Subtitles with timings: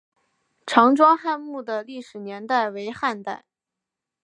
[0.65, 3.45] 常庄汉墓的历史年代为汉代。